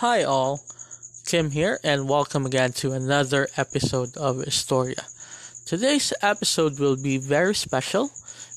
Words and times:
Hi, 0.00 0.24
all. 0.24 0.60
Kim 1.24 1.52
here, 1.52 1.80
and 1.82 2.06
welcome 2.06 2.44
again 2.44 2.72
to 2.84 2.92
another 2.92 3.48
episode 3.56 4.14
of 4.18 4.44
Historia. 4.44 5.06
Today's 5.64 6.12
episode 6.20 6.78
will 6.78 6.96
be 7.02 7.16
very 7.16 7.54
special 7.54 8.10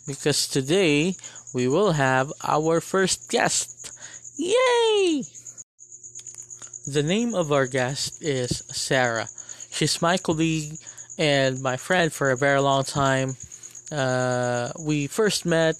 because 0.06 0.50
today 0.50 1.16
we 1.54 1.70
will 1.70 1.94
have 1.94 2.34
our 2.44 2.82
first 2.82 3.30
guest. 3.30 3.94
Yay! 4.36 5.24
The 6.86 7.04
name 7.04 7.34
of 7.34 7.54
our 7.54 7.68
guest 7.68 8.22
is 8.22 8.62
Sarah. 8.68 9.30
She's 9.72 10.02
my 10.02 10.18
colleague 10.18 10.74
and 11.18 11.62
my 11.62 11.78
friend 11.78 12.12
for 12.12 12.32
a 12.32 12.38
very 12.38 12.60
long 12.60 12.84
time. 12.84 13.38
Uh, 13.90 14.74
we 14.78 15.08
first 15.08 15.46
met 15.46 15.76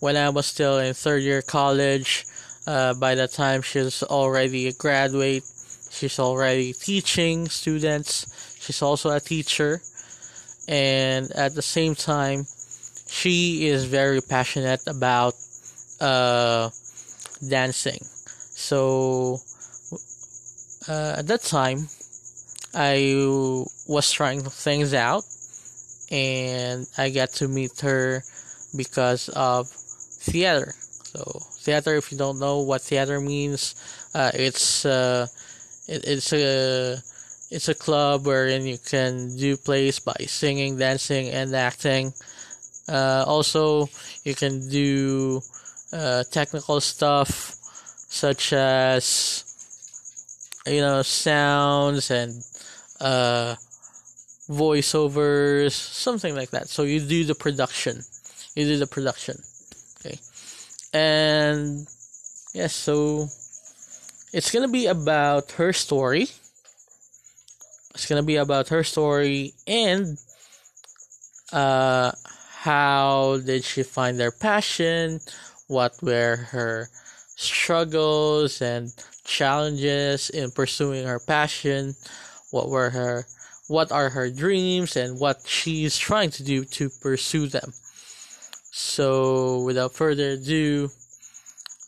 when 0.00 0.16
I 0.16 0.30
was 0.30 0.46
still 0.46 0.78
in 0.78 0.94
third 0.94 1.22
year 1.22 1.42
college. 1.42 2.24
Uh, 2.66 2.94
by 2.94 3.14
the 3.14 3.26
time 3.26 3.62
she's 3.62 4.02
already 4.04 4.68
a 4.68 4.72
graduate, 4.72 5.42
she's 5.90 6.18
already 6.18 6.72
teaching 6.72 7.48
students. 7.48 8.26
She's 8.60 8.82
also 8.82 9.10
a 9.10 9.20
teacher, 9.20 9.80
and 10.68 11.30
at 11.32 11.54
the 11.54 11.62
same 11.62 11.96
time, 11.96 12.46
she 13.08 13.66
is 13.66 13.84
very 13.84 14.20
passionate 14.20 14.86
about 14.86 15.34
uh, 16.00 16.70
dancing. 17.48 17.98
So 18.54 19.40
uh, 20.88 21.16
at 21.18 21.26
that 21.26 21.42
time, 21.42 21.88
I 22.74 23.64
was 23.88 24.10
trying 24.12 24.40
things 24.40 24.94
out, 24.94 25.24
and 26.10 26.86
I 26.96 27.10
got 27.10 27.32
to 27.34 27.48
meet 27.48 27.80
her 27.80 28.22
because 28.76 29.28
of 29.30 29.68
theater. 29.68 30.72
So 31.04 31.42
theater, 31.62 31.94
if 31.94 32.12
you 32.12 32.18
don't 32.18 32.38
know 32.38 32.60
what 32.60 32.82
theater 32.82 33.20
means, 33.20 33.74
uh, 34.14 34.30
it's 34.34 34.84
uh, 34.84 35.26
it, 35.88 36.04
it's 36.06 36.32
a 36.32 36.98
it's 37.50 37.68
a 37.68 37.74
club 37.74 38.26
wherein 38.26 38.66
you 38.66 38.78
can 38.78 39.36
do 39.36 39.56
plays 39.56 39.98
by 39.98 40.16
singing, 40.26 40.78
dancing, 40.78 41.28
and 41.28 41.54
acting. 41.54 42.12
Uh, 42.88 43.24
also, 43.26 43.88
you 44.24 44.34
can 44.34 44.68
do 44.68 45.40
uh, 45.92 46.24
technical 46.30 46.80
stuff 46.80 47.54
such 48.08 48.52
as 48.52 49.44
you 50.66 50.80
know 50.80 51.02
sounds 51.02 52.10
and 52.10 52.32
uh, 53.00 53.54
voiceovers, 54.48 55.72
something 55.72 56.34
like 56.34 56.50
that. 56.50 56.68
So 56.68 56.82
you 56.84 57.00
do 57.00 57.24
the 57.24 57.34
production. 57.34 58.02
You 58.54 58.64
do 58.66 58.78
the 58.78 58.86
production. 58.86 59.36
And 60.92 61.86
yes, 62.54 62.74
so 62.74 63.28
it's 64.32 64.50
gonna 64.50 64.68
be 64.68 64.86
about 64.86 65.52
her 65.52 65.72
story. 65.72 66.28
It's 67.94 68.06
gonna 68.06 68.22
be 68.22 68.36
about 68.36 68.68
her 68.68 68.84
story 68.84 69.54
and 69.66 70.18
uh, 71.52 72.12
how 72.60 73.38
did 73.44 73.64
she 73.64 73.82
find 73.82 74.18
their 74.18 74.30
passion? 74.30 75.20
What 75.68 76.02
were 76.02 76.36
her 76.50 76.88
struggles 77.36 78.62
and 78.62 78.92
challenges 79.24 80.30
in 80.30 80.50
pursuing 80.50 81.06
her 81.06 81.20
passion? 81.20 81.94
What 82.50 82.68
were 82.68 82.90
her 82.90 83.26
what 83.68 83.90
are 83.92 84.10
her 84.10 84.28
dreams 84.30 84.96
and 84.96 85.18
what 85.18 85.42
she's 85.46 85.96
trying 85.96 86.30
to 86.30 86.42
do 86.42 86.64
to 86.64 86.90
pursue 87.00 87.46
them? 87.46 87.72
So, 88.82 89.60
without 89.60 89.94
further 89.94 90.32
ado, 90.32 90.90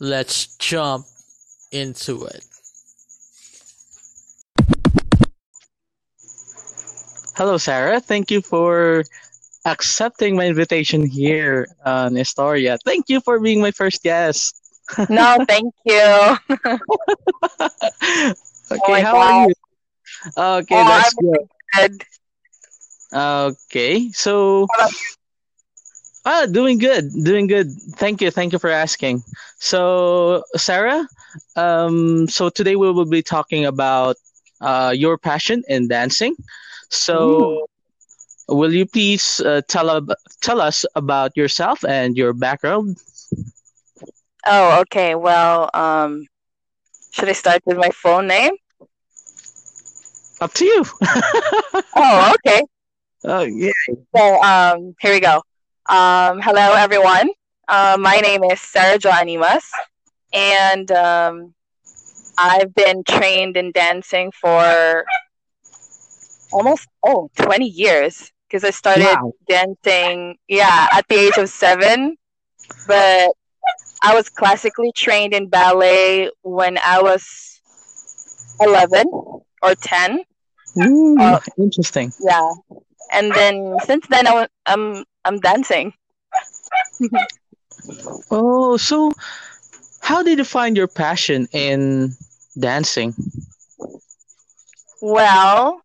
let's 0.01 0.57
jump 0.57 1.05
into 1.71 2.25
it. 2.25 2.43
Hello, 7.37 7.59
Sarah. 7.59 8.01
Thank 8.01 8.31
you 8.31 8.41
for 8.41 9.05
accepting 9.67 10.37
my 10.37 10.47
invitation 10.47 11.05
here 11.05 11.67
on 11.85 12.15
Historia. 12.15 12.79
Thank 12.87 13.09
you 13.09 13.21
for 13.21 13.41
being 13.41 13.61
my 13.61 13.73
first 13.73 14.03
guest. 14.03 14.57
no, 15.11 15.45
thank 15.47 15.75
you. 15.85 16.37
Oh 18.71 18.77
okay, 18.77 19.01
oh 19.01 19.03
how 19.03 19.13
God. 19.13 19.21
are 19.21 19.49
you? 19.49 19.55
Okay, 20.39 20.81
oh, 20.81 20.85
that's 20.89 21.15
good. 21.15 21.49
good. 21.75 22.03
Okay, 23.13 24.11
so 24.13 24.67
Ah, 26.27 26.47
doing 26.47 26.79
good, 26.79 27.11
doing 27.23 27.47
good. 27.47 27.71
Thank 27.97 28.23
you, 28.23 28.31
thank 28.31 28.53
you 28.53 28.59
for 28.59 28.71
asking. 28.71 29.23
So, 29.59 30.43
Sarah, 30.57 31.07
um, 31.57 32.29
so 32.29 32.49
today 32.49 32.77
we 32.77 32.91
will 32.91 33.05
be 33.05 33.23
talking 33.23 33.67
about 33.67 34.17
uh, 34.61 34.95
your 34.97 35.19
passion 35.19 35.63
in 35.69 35.89
dancing. 35.89 36.35
So, 36.89 37.29
Ooh. 37.29 37.67
will 38.49 38.73
you 38.73 38.87
please 38.87 39.41
uh, 39.41 39.61
tell 39.69 39.91
ab- 39.91 40.17
tell 40.41 40.63
us 40.63 40.87
about 40.95 41.37
yourself 41.37 41.85
and 41.85 42.17
your 42.17 42.33
background? 42.33 42.97
Oh, 44.47 44.81
okay. 44.83 45.15
Well, 45.15 45.69
um, 45.75 46.27
should 47.11 47.29
I 47.29 47.33
start 47.33 47.61
with 47.67 47.77
my 47.77 47.91
full 47.91 48.23
name? 48.23 48.53
Up 50.41 50.55
to 50.55 50.65
you. 50.65 50.85
oh, 51.97 52.35
okay. 52.37 52.63
Oh, 53.25 53.43
yeah. 53.43 53.73
So, 54.17 54.43
um, 54.43 54.95
here 55.01 55.13
we 55.13 55.21
go. 55.21 55.43
Um, 55.87 56.41
hello, 56.41 56.73
everyone. 56.73 57.29
Uh, 57.69 57.99
my 58.01 58.17
name 58.17 58.43
is 58.45 58.59
Sarah 58.59 58.97
Jo 58.99 59.11
Animas, 59.11 59.71
and 60.33 60.91
um, 60.93 61.53
I've 62.39 62.75
been 62.75 63.05
trained 63.05 63.59
in 63.59 63.71
dancing 63.71 64.33
for 64.33 65.05
almost 66.53 66.89
oh 67.05 67.29
20 67.37 67.67
years 67.67 68.33
because 68.49 68.65
I 68.65 68.71
started 68.71 69.05
wow. 69.05 69.33
dancing 69.47 70.39
yeah 70.49 70.89
at 70.91 71.07
the 71.09 71.17
age 71.17 71.37
of 71.37 71.51
seven, 71.51 72.17
but 72.87 73.33
I 74.03 74.15
was 74.15 74.31
classically 74.31 74.91
trained 74.97 75.35
in 75.35 75.51
ballet 75.51 76.31
when 76.41 76.79
I 76.79 77.03
was 77.03 77.61
11 78.59 79.05
or 79.63 79.75
10. 79.75 80.25
Ooh, 80.83 81.17
uh, 81.21 81.41
interesting. 81.59 82.11
Yeah, 82.27 82.53
and 83.13 83.35
then 83.35 83.77
since 83.85 84.07
then 84.07 84.27
I, 84.27 84.49
I'm 84.65 85.05
I'm 85.25 85.41
dancing. 85.41 85.93
oh, 88.31 88.77
so 88.77 89.13
how 90.01 90.23
did 90.23 90.39
you 90.39 90.45
find 90.45 90.77
your 90.77 90.89
passion 90.89 91.49
in 91.53 92.15
dancing? 92.59 93.15
Well, 95.01 95.83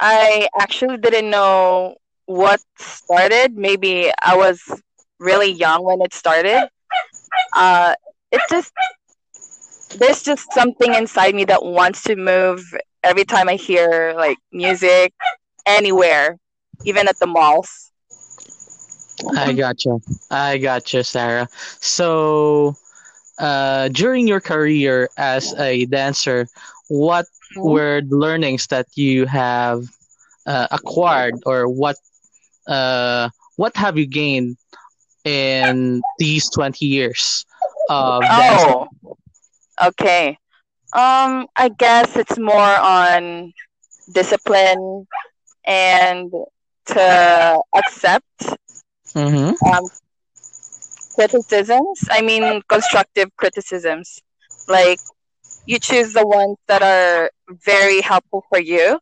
I 0.00 0.48
actually 0.58 0.96
didn't 0.98 1.30
know 1.30 1.96
what 2.26 2.60
started. 2.78 3.56
Maybe 3.56 4.10
I 4.22 4.36
was 4.36 4.62
really 5.18 5.50
young 5.52 5.84
when 5.84 6.00
it 6.00 6.14
started. 6.14 6.68
Uh, 7.52 7.94
it 8.32 8.40
just 8.48 8.72
there's 9.98 10.22
just 10.22 10.52
something 10.52 10.94
inside 10.94 11.34
me 11.34 11.44
that 11.44 11.64
wants 11.64 12.02
to 12.04 12.16
move 12.16 12.62
every 13.02 13.24
time 13.24 13.48
I 13.48 13.54
hear 13.54 14.14
like 14.16 14.38
music 14.52 15.12
anywhere, 15.66 16.36
even 16.84 17.08
at 17.08 17.18
the 17.18 17.26
malls. 17.26 17.89
I 19.36 19.52
gotcha. 19.64 19.98
I 20.30 20.58
gotcha, 20.58 21.04
Sarah. 21.04 21.48
So, 21.80 22.76
uh, 23.38 23.88
during 23.88 24.28
your 24.28 24.40
career 24.40 25.08
as 25.16 25.54
a 25.58 25.86
dancer, 25.86 26.46
what 26.88 27.26
mm-hmm. 27.56 27.68
were 27.68 28.00
the 28.02 28.16
learnings 28.16 28.66
that 28.68 28.86
you 28.94 29.26
have 29.26 29.84
uh, 30.46 30.68
acquired, 30.70 31.34
or 31.46 31.68
what 31.68 31.96
uh, 32.66 33.30
what 33.56 33.76
have 33.76 33.98
you 33.98 34.06
gained 34.06 34.56
in 35.24 36.02
these 36.18 36.48
twenty 36.50 36.86
years 36.86 37.44
of 37.88 38.22
dancing? 38.22 38.86
Oh, 39.04 39.16
okay. 39.88 40.38
Um, 40.92 41.46
I 41.54 41.68
guess 41.68 42.16
it's 42.16 42.38
more 42.38 42.76
on 42.76 43.52
discipline 44.12 45.06
and 45.64 46.32
to 46.86 47.62
accept 47.76 48.56
Mm-hmm. 49.14 49.64
Um, 49.66 49.88
criticisms. 51.14 52.04
I 52.10 52.22
mean, 52.22 52.62
constructive 52.68 53.34
criticisms. 53.36 54.20
Like 54.68 54.98
you 55.66 55.78
choose 55.78 56.12
the 56.12 56.26
ones 56.26 56.56
that 56.68 56.82
are 56.82 57.30
very 57.48 58.00
helpful 58.00 58.44
for 58.48 58.60
you, 58.60 58.98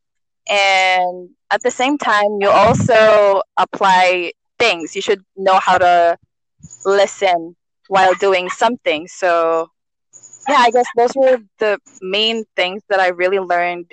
and 0.49 1.31
at 1.51 1.63
the 1.63 1.71
same 1.71 1.99
time, 1.99 2.39
you 2.41 2.49
also 2.49 3.43
apply 3.57 4.33
things. 4.59 4.97
You 4.97 5.03
should 5.03 5.23
know 5.37 5.59
how 5.59 5.79
to 5.79 6.17
listen 6.85 7.57
while 7.89 8.15
doing 8.15 8.49
something. 8.49 9.07
So, 9.09 9.71
yeah, 10.49 10.57
I 10.59 10.71
guess 10.71 10.87
those 10.97 11.13
were 11.15 11.39
the 11.59 11.79
main 12.01 12.45
things 12.57 12.83
that 12.89 13.01
I 13.01 13.09
really 13.09 13.39
learned 13.39 13.93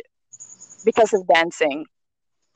because 0.86 1.14
of 1.14 1.28
dancing. 1.28 1.86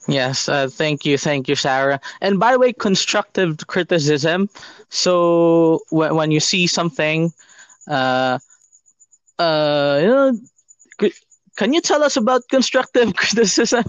Yes, 0.07 0.47
uh, 0.49 0.67
thank 0.69 1.05
you, 1.05 1.17
thank 1.17 1.47
you, 1.47 1.55
Sarah. 1.55 1.99
And 2.21 2.39
by 2.39 2.51
the 2.53 2.59
way, 2.59 2.73
constructive 2.73 3.57
criticism. 3.67 4.49
So 4.89 5.79
when 5.89 6.15
when 6.15 6.31
you 6.31 6.39
see 6.39 6.67
something, 6.67 7.31
uh, 7.87 8.39
uh, 9.39 9.99
you 10.01 10.07
know, 10.07 10.31
can 11.57 11.73
you 11.73 11.81
tell 11.81 12.03
us 12.03 12.17
about 12.17 12.41
constructive 12.49 13.15
criticism? 13.21 13.83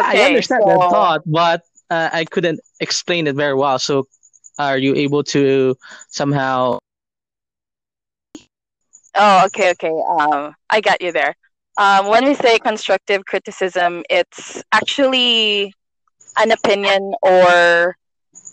I 0.00 0.18
Okay, 0.18 0.22
understand 0.22 0.66
that 0.68 0.80
so 0.80 0.88
thought, 0.88 1.22
but 1.26 1.62
uh, 1.90 2.10
I 2.12 2.24
couldn't 2.24 2.60
explain 2.80 3.26
it 3.26 3.34
very 3.36 3.54
well. 3.54 3.78
So, 3.78 4.06
are 4.58 4.78
you 4.78 4.94
able 4.96 5.22
to 5.24 5.76
somehow? 6.08 6.78
oh, 9.14 9.46
okay, 9.46 9.70
okay. 9.72 9.90
Um, 10.08 10.54
I 10.70 10.80
got 10.80 11.00
you 11.02 11.12
there. 11.12 11.34
Um, 11.80 12.08
when 12.08 12.26
we 12.26 12.34
say 12.34 12.60
constructive 12.60 13.26
criticism, 13.26 14.04
it's 14.10 14.62
actually 14.72 15.74
an 16.38 16.52
opinion 16.52 17.14
or 17.22 17.96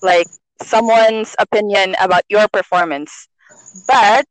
like 0.01 0.27
someone's 0.61 1.35
opinion 1.39 1.95
about 1.99 2.23
your 2.29 2.47
performance. 2.49 3.27
But 3.87 4.25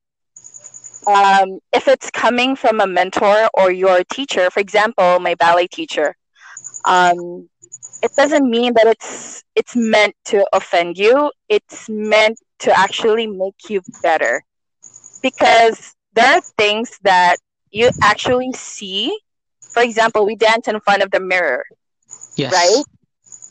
um, 1.07 1.61
if 1.73 1.89
it's 1.89 2.11
coming 2.11 2.57
from 2.57 2.81
a 2.81 2.87
mentor 2.87 3.49
or 3.55 3.73
your 3.73 4.05
teacher, 4.05 4.51
for 4.51 4.61
example, 4.61 5.21
my 5.21 5.35
ballet 5.35 5.69
teacher, 5.69 6.17
um, 6.87 7.49
it 8.03 8.13
doesn't 8.17 8.49
mean 8.51 8.75
that 8.75 8.87
it's 8.87 9.43
it's 9.57 9.77
meant 9.77 10.15
to 10.27 10.47
offend 10.53 10.99
you. 10.99 11.33
It's 11.49 11.89
meant 11.89 12.39
to 12.61 12.79
actually 12.79 13.27
make 13.27 13.69
you 13.69 13.83
better 14.03 14.45
because 15.23 15.95
there 16.15 16.37
are 16.37 16.43
things 16.59 16.99
that 17.03 17.39
you 17.77 17.91
actually 18.03 18.53
see. 18.55 19.17
For 19.73 19.83
example, 19.83 20.25
we 20.27 20.37
dance 20.37 20.69
in 20.69 20.81
front 20.81 21.03
of 21.03 21.11
the 21.11 21.21
mirror, 21.21 21.65
right? 22.51 22.85
Yes. 22.85 22.85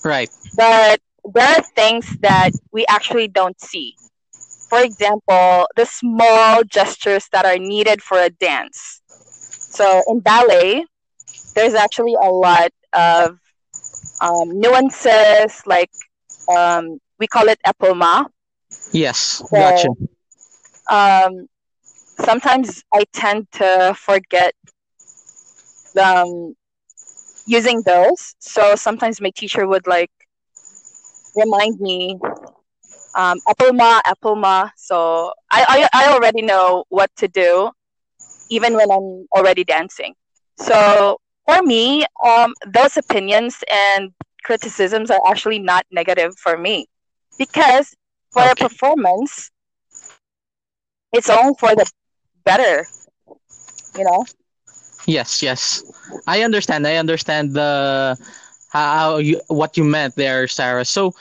Right. 0.04 0.30
But 0.56 1.00
there 1.34 1.48
are 1.48 1.64
things 1.76 2.18
that 2.22 2.52
we 2.72 2.86
actually 2.88 3.28
don't 3.28 3.60
see. 3.60 3.96
For 4.70 4.82
example, 4.82 5.68
the 5.76 5.86
small 5.86 6.64
gestures 6.64 7.28
that 7.32 7.46
are 7.46 7.58
needed 7.58 8.02
for 8.02 8.18
a 8.20 8.30
dance. 8.30 9.02
So 9.70 10.02
in 10.08 10.20
ballet, 10.22 10.86
there's 11.56 11.74
actually 11.76 12.16
a 12.16 12.30
lot 12.30 12.72
of 12.94 13.40
um, 14.22 14.60
nuances, 14.60 15.62
like 15.66 15.92
um, 16.50 17.00
we 17.20 17.28
call 17.28 17.48
it 17.50 17.60
epaulement. 17.66 18.28
Yes. 18.94 19.44
Gotcha. 19.52 19.90
Um, 20.90 21.48
sometimes 22.20 22.84
I 22.94 23.04
tend 23.14 23.52
to 23.54 23.94
forget 23.98 24.54
um, 26.02 26.56
using 27.46 27.82
those. 27.86 28.36
So 28.40 28.76
sometimes 28.76 29.22
my 29.22 29.32
teacher 29.36 29.68
would 29.68 29.88
like 29.88 30.12
remind 31.36 31.80
me 31.80 32.18
um, 33.16 33.40
epaulement. 33.50 34.02
So 34.78 35.32
I, 35.52 35.88
I 35.94 36.06
I 36.06 36.14
already 36.14 36.42
know 36.42 36.86
what 36.90 37.10
to 37.18 37.28
do 37.28 37.72
even 38.50 38.74
when 38.76 38.92
I'm 38.92 39.28
already 39.36 39.64
dancing. 39.64 40.14
So 40.58 41.18
for 41.46 41.62
me, 41.64 42.06
um, 42.26 42.54
those 42.68 42.98
opinions 42.98 43.64
and 43.72 44.12
criticisms 44.44 45.10
are 45.12 45.22
actually 45.28 45.60
not 45.60 45.86
negative 45.92 46.34
for 46.38 46.58
me 46.58 46.88
because 47.38 47.96
for 48.34 48.44
a 48.50 48.56
performance, 48.56 49.52
it's 51.12 51.30
all 51.30 51.54
for 51.56 51.76
the 51.76 51.86
better, 52.46 52.88
you 53.96 54.04
know? 54.06 54.26
Yes. 55.08 55.42
Yes. 55.42 55.84
I 56.28 56.42
understand. 56.44 56.88
I 56.88 56.96
understand 56.98 57.54
the 57.54 58.18
how 58.70 59.18
you 59.18 59.42
what 59.48 59.78
you 59.78 59.84
meant 59.84 60.16
there, 60.16 60.48
Sarah. 60.48 60.86
So, 60.86 61.14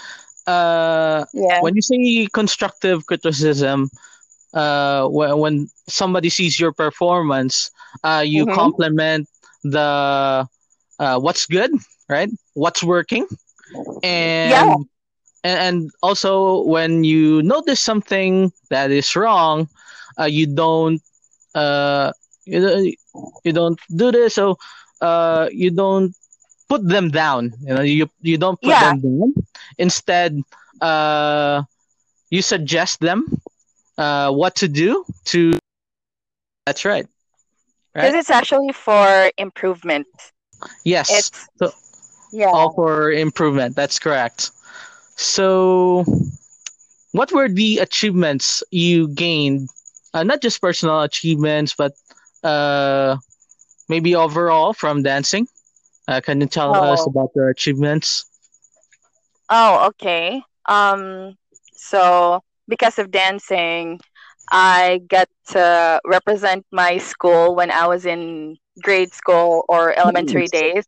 uh, 0.47 1.25
Yeah. 1.33 1.61
when 1.61 1.75
you 1.75 1.83
say 1.83 2.27
constructive 2.33 3.07
criticism, 3.07 3.91
uh, 4.55 5.07
when, 5.09 5.39
when 5.39 5.69
somebody 5.89 6.31
sees 6.31 6.59
your 6.59 6.73
performance, 6.73 7.71
uh, 8.05 8.25
you 8.27 8.47
Mm-hmm. 8.47 8.47
compliment 8.47 9.29
the 9.65 10.47
uh, 10.99 11.19
what's 11.21 11.47
good, 11.47 11.71
right? 12.09 12.31
What's 12.55 12.83
working, 12.83 13.27
and 14.03 14.87
and, 15.45 15.59
and 15.59 15.91
also 16.03 16.63
when 16.65 17.05
you 17.05 17.43
notice 17.43 17.81
something 17.81 18.53
that 18.71 18.91
is 18.91 19.15
wrong, 19.17 19.69
uh, 20.19 20.25
you 20.25 20.47
don't 20.47 21.01
uh, 21.55 22.13
you, 22.45 22.61
don't- 22.61 22.95
you 23.45 23.53
don't 23.53 23.81
do 23.95 24.11
this, 24.13 24.35
so 24.35 24.57
uh, 25.01 25.49
you 25.53 25.71
don't 25.71 26.15
put 26.69 26.87
them 26.87 27.11
down. 27.11 27.53
You 27.61 27.75
know, 27.75 27.83
you 27.83 28.09
you 28.23 28.39
don't 28.39 28.61
put 28.61 28.71
Yeah. 28.71 28.91
them 28.95 29.01
down. 29.01 29.35
Instead, 29.79 30.41
uh, 30.81 31.63
you 32.31 32.43
suggest 32.43 33.01
them 33.01 33.27
uh, 33.99 34.31
what 34.33 34.57
to 34.57 34.69
do 34.69 35.05
to. 35.33 35.55
That's 36.67 36.85
right. 36.85 37.07
Because 37.95 38.13
Right. 38.13 38.19
it's 38.21 38.31
actually 38.31 38.73
for 38.73 39.31
improvement. 39.39 40.07
Yes. 40.85 41.11
It's, 41.11 41.31
So 41.59 41.73
yeah. 42.33 42.51
all 42.51 42.73
for 42.75 43.13
improvement. 43.13 43.77
That's 43.77 43.99
correct. 43.99 44.51
So, 45.17 46.05
what 47.13 47.33
were 47.33 47.49
the 47.49 47.79
achievements 47.79 48.63
you 48.71 49.09
gained? 49.09 49.69
Uh, 50.15 50.25
not 50.25 50.43
just 50.43 50.63
personal 50.63 51.03
achievements, 51.03 51.75
but 51.77 51.93
uh, 52.45 53.17
maybe 53.89 54.15
overall 54.17 54.73
from 54.75 55.03
dancing. 55.03 55.47
Uh, 56.09 56.21
can 56.21 56.41
you 56.41 56.47
tell 56.47 56.81
us 56.81 57.07
Oh, 57.07 57.07
about 57.07 57.31
your 57.37 57.49
achievements? 57.51 58.27
oh, 59.51 59.89
okay. 59.89 60.43
Um, 60.69 61.35
so 61.77 62.41
because 62.69 62.99
of 62.99 63.11
dancing, 63.11 64.01
I 64.51 65.01
got 65.09 65.29
to 65.49 66.01
represent 66.07 66.67
my 66.73 66.99
school 66.99 67.55
when 67.57 67.71
I 67.71 67.87
was 67.87 68.07
in 68.07 68.57
grade 68.83 69.15
school 69.15 69.65
or 69.69 69.97
elementary 69.99 70.49
Nice. 70.49 70.49
days. 70.49 70.85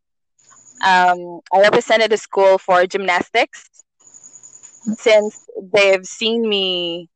Um, 0.84 1.40
I 1.52 1.61
represented 1.61 2.11
the 2.12 2.19
school 2.19 2.58
for 2.58 2.87
gymnastics 2.87 3.70
since 4.96 5.46
they've 5.72 6.05
seen 6.05 6.49
me 6.49 7.08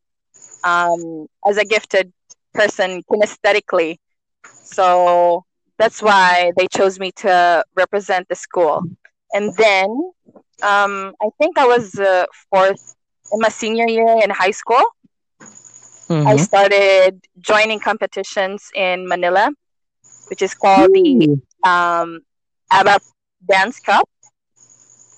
um, 0.64 1.26
as 1.48 1.56
a 1.58 1.64
gifted 1.64 2.12
person 2.54 3.02
kinesthetically. 3.10 3.96
So 4.62 5.44
that's 5.78 6.02
why 6.02 6.52
they 6.56 6.66
chose 6.68 6.98
me 6.98 7.12
to 7.18 7.64
represent 7.76 8.28
the 8.28 8.34
school. 8.36 8.82
And 9.32 9.56
then 9.56 9.88
um, 10.62 11.14
I 11.22 11.28
think 11.38 11.58
I 11.58 11.66
was 11.66 11.94
uh, 11.98 12.24
fourth 12.50 12.78
in 13.32 13.40
my 13.40 13.48
senior 13.48 13.86
year 13.88 14.18
in 14.22 14.30
high 14.30 14.50
school. 14.52 14.82
I 16.24 16.36
Mm-hmm. 16.36 16.36
started 16.36 17.24
joining 17.40 17.80
competitions 17.80 18.70
in 18.74 19.08
Manila, 19.08 19.50
which 20.28 20.42
is 20.42 20.54
called 20.54 20.92
the 20.94 21.26
Ooh, 21.26 21.40
um, 21.64 22.20
ABAP 22.72 23.00
Dance 23.48 23.80
Cup. 23.80 24.08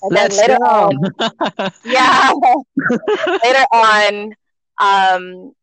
And 0.01 0.15
then 0.15 0.17
let's 0.17 0.37
later 0.37 0.43
go. 0.43 0.57
on, 0.65 1.13
yeah, 1.83 2.31
later 3.43 3.65
on, 3.71 4.35
um, 4.79 5.53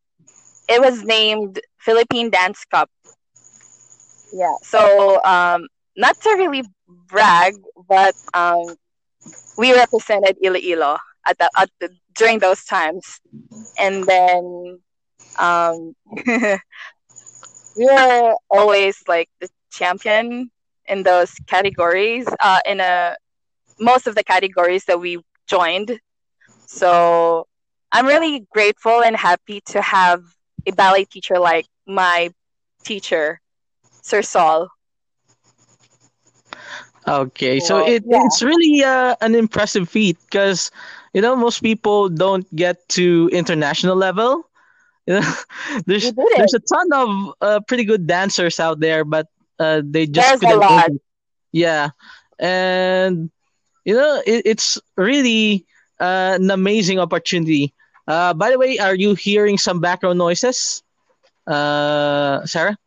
it 0.67 0.81
was 0.81 1.03
named 1.03 1.59
Philippine 1.79 2.29
Dance 2.29 2.65
Cup. 2.65 2.89
Yeah. 4.33 4.55
So 4.61 5.21
um, 5.23 5.67
not 5.95 6.19
to 6.21 6.29
really 6.37 6.63
brag, 6.87 7.55
but 7.87 8.15
um, 8.33 8.75
we 9.57 9.73
represented 9.73 10.37
Iloilo 10.43 10.97
at 11.27 11.37
the, 11.37 11.49
at 11.57 11.69
the 11.79 11.89
during 12.15 12.39
those 12.39 12.63
times, 12.65 13.19
and 13.77 14.05
then 14.05 14.79
um, 15.39 15.93
we 17.75 17.85
were 17.85 18.33
always 18.49 18.97
like 19.07 19.29
the 19.39 19.49
champion 19.71 20.49
in 20.87 21.03
those 21.03 21.33
categories. 21.47 22.27
Uh, 22.39 22.59
in 22.65 22.79
a 22.79 23.15
most 23.79 24.07
of 24.07 24.15
the 24.15 24.23
categories 24.23 24.85
that 24.85 24.99
we 24.99 25.19
joined. 25.47 25.99
So 26.65 27.47
I'm 27.91 28.05
really 28.05 28.45
grateful 28.51 29.01
and 29.03 29.15
happy 29.15 29.61
to 29.67 29.81
have 29.81 30.23
a 30.65 30.71
ballet 30.71 31.05
teacher 31.05 31.39
like 31.39 31.65
my 31.85 32.29
teacher, 32.83 33.39
Sir 34.01 34.21
Saul. 34.21 34.69
Okay, 37.07 37.59
so 37.59 37.77
So 37.77 37.79
it 37.79 38.03
yeah, 38.03 38.23
it's 38.23 38.41
really 38.43 38.83
uh, 38.83 39.15
an 39.21 39.35
impressive 39.35 39.89
feat 39.89 40.17
because 40.29 40.71
you 41.13 41.21
know 41.21 41.35
most 41.35 41.59
people 41.61 42.09
don't 42.09 42.45
get 42.55 42.87
to 42.99 43.29
international 43.31 43.95
level. 43.95 44.45
You 45.07 45.19
know, 45.19 45.33
there's 45.85 46.13
there's 46.35 46.53
a 46.53 46.59
ton 46.59 46.87
of 46.93 47.09
uh, 47.41 47.59
pretty 47.67 47.83
good 47.85 48.07
dancers 48.07 48.59
out 48.59 48.79
there, 48.79 49.03
but 49.03 49.27
uh, 49.59 49.81
they 49.83 50.05
just 50.05 50.35
There's 50.35 50.43
a 50.43 50.49
couldn't 50.49 50.59
lot. 50.59 50.89
it. 50.89 51.01
Yeah, 51.51 51.89
and 52.39 53.29
you 53.83 53.95
know 53.95 54.21
it, 54.25 54.43
it's 54.45 54.77
really 54.97 55.65
uh, 55.99 56.37
an 56.39 56.49
amazing 56.51 56.99
opportunity. 56.99 57.73
Uh, 58.07 58.33
by 58.33 58.49
the 58.51 58.57
way, 58.59 58.77
are 58.79 58.95
you 58.95 59.13
hearing 59.15 59.57
some 59.57 59.79
background 59.79 60.17
noises, 60.17 60.83
uh, 61.47 62.45
Sarah? 62.45 62.77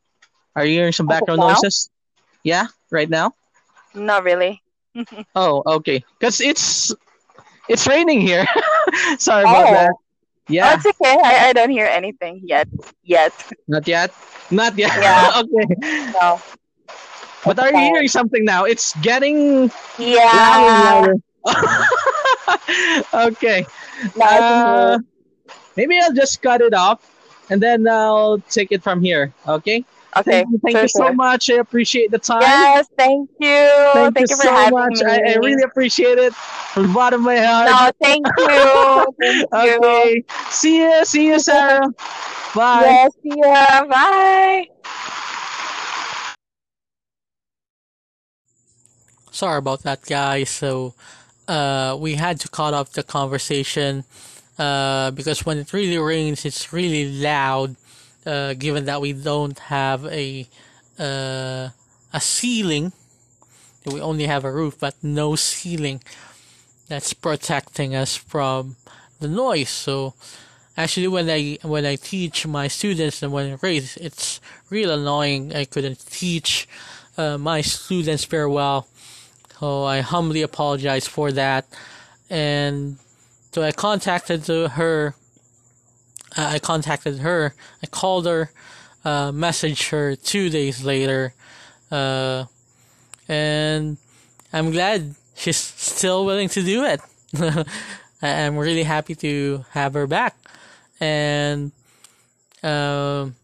Are 0.57 0.65
you 0.65 0.75
hearing 0.75 0.93
some 0.93 1.07
background 1.07 1.41
noises? 1.41 1.91
Yeah, 2.43 2.67
right 2.91 3.09
now. 3.09 3.33
not 3.95 4.25
really. 4.25 4.61
Oh, 5.35 5.63
okay. 5.83 6.05
Because 6.19 6.41
it's 6.41 6.93
it's 7.69 7.87
raining 7.87 8.21
here. 8.21 8.47
Sorry 9.19 9.43
about 9.45 9.71
that. 9.71 9.91
Oh, 9.91 9.97
Oh, 9.97 10.49
Yeah, 10.49 10.75
it's 10.75 10.87
okay. 10.87 11.17
I, 11.25 11.49
I 11.49 11.53
don't 11.53 11.71
hear 11.71 11.87
anything 11.87 12.43
yet. 12.45 12.69
Yet. 13.03 13.33
not 13.67 13.87
yet. 13.89 14.13
Not 14.51 14.77
yet. 14.79 14.93
Yeah. 15.01 15.31
okay. 15.43 15.67
No. 16.21 16.39
But 17.45 17.59
are 17.59 17.73
you 17.73 17.79
hearing 17.79 18.09
something 18.09 18.45
now? 18.45 18.65
It's 18.65 18.95
getting 19.01 19.71
Yeah. 19.99 20.23
louder 20.37 20.79
louder. 20.79 21.15
okay. 23.15 23.65
Now 24.17 24.27
I 24.27 24.39
can 24.41 24.65
hear 24.67 24.97
Uh, 24.97 24.99
maybe 25.77 25.99
I'll 25.99 26.13
just 26.13 26.43
cut 26.43 26.61
it 26.61 26.75
off 26.75 27.01
and 27.51 27.63
then 27.63 27.87
I'll 27.89 28.39
take 28.51 28.73
it 28.73 28.83
from 28.83 29.03
here. 29.03 29.33
Okay. 29.47 29.85
Okay. 30.17 30.31
Thank 30.31 30.51
you, 30.51 30.59
thank 30.59 30.75
sure, 30.75 30.83
you 30.83 30.89
so 30.89 30.99
sure. 31.05 31.13
much. 31.13 31.51
I 31.51 31.55
appreciate 31.55 32.11
the 32.13 32.19
time. 32.19 32.43
Yes, 32.43 32.87
thank 32.97 33.29
you. 33.41 33.69
Thank, 33.93 34.15
Thank, 34.15 34.19
you, 34.19 34.27
you 34.31 34.37
for 34.37 34.43
so 34.45 34.53
having 34.53 34.79
much. 34.79 34.93
me. 35.01 35.05
I, 35.05 35.33
I 35.33 35.35
really 35.37 35.63
appreciate 35.63 36.19
it 36.19 36.33
from 36.35 36.85
the 36.85 36.93
bottom 36.95 37.21
of 37.21 37.27
my 37.27 37.37
heart. 37.37 37.69
No, 37.69 37.91
thank 38.01 38.25
you. 38.39 39.15
Thank 39.21 39.49
you. 39.65 39.79
Okay. 39.83 40.25
See 40.51 40.79
you. 40.83 41.05
See 41.05 41.27
you, 41.27 41.41
Sarah. 41.41 41.89
Bye. 42.55 42.87
Yes, 42.87 43.13
see 43.23 43.33
ya. 43.43 43.85
Bye. 43.87 44.67
Sorry 49.33 49.59
about 49.59 49.83
that, 49.83 50.03
guys. 50.07 50.49
So, 50.49 50.95
uh, 51.49 51.97
we 51.99 52.15
had 52.15 52.41
to 52.41 52.49
cut 52.49 52.75
off 52.75 52.93
the 52.93 53.03
conversation, 53.03 54.05
uh, 54.59 55.11
because 55.11 55.45
when 55.45 55.59
it 55.59 55.73
really 55.73 55.99
rains, 55.99 56.45
it's 56.45 56.73
really 56.73 57.11
loud. 57.11 57.77
Uh, 58.27 58.55
given 58.55 58.87
that 58.87 59.01
we 59.01 59.13
don't 59.13 59.59
have 59.59 60.07
a, 60.07 60.47
uh, 60.99 61.69
a 62.13 62.21
ceiling, 62.21 62.93
we 63.85 64.01
only 64.01 64.27
have 64.27 64.45
a 64.45 64.53
roof, 64.53 64.79
but 64.81 64.95
no 65.03 65.37
ceiling 65.37 66.01
that's 66.89 67.13
protecting 67.13 67.95
us 67.95 68.17
from 68.17 68.77
the 69.21 69.29
noise. 69.29 69.69
So, 69.71 70.15
actually, 70.77 71.09
when 71.09 71.29
I 71.29 71.59
when 71.63 71.85
I 71.85 71.97
teach 71.97 72.47
my 72.47 72.69
students 72.69 73.23
and 73.23 73.33
when 73.33 73.53
it 73.53 73.63
rains, 73.63 73.97
it's 73.99 74.41
real 74.71 74.91
annoying. 74.91 75.55
I 75.55 75.65
couldn't 75.65 76.05
teach 76.07 76.69
uh, 77.17 77.39
my 77.39 77.61
students 77.61 78.25
very 78.25 78.49
well. 78.51 78.89
So 79.59 79.85
I 79.85 80.01
humbly 80.01 80.43
apologize 80.43 81.07
for 81.07 81.31
that. 81.33 81.67
And 82.29 82.99
so 83.53 83.63
I 83.63 83.73
contacted 83.73 84.47
her. 84.47 85.15
Uh, 86.37 86.51
I 86.55 86.59
contacted 86.59 87.19
her. 87.21 87.55
I 87.83 87.87
called 87.87 88.27
her, 88.27 88.51
uh, 89.05 89.31
messaged 89.31 89.91
her 89.91 90.17
two 90.17 90.51
days 90.51 90.83
later, 90.83 91.33
uh, 91.93 92.47
and 93.29 93.97
I'm 94.53 94.73
glad 94.73 95.15
she's 95.37 95.57
still 95.57 96.27
willing 96.27 96.49
to 96.49 96.63
do 96.63 96.85
it. 96.85 97.01
I'm 98.23 98.57
really 98.57 98.83
happy 98.83 99.15
to 99.17 99.65
have 99.71 99.95
her 99.95 100.09
back, 100.09 100.37
and 100.99 101.71
um, 102.65 103.37